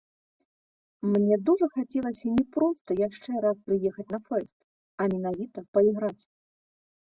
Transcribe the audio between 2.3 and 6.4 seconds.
не проста яшчэ раз прыехаць на фэст, а менавіта пайграць.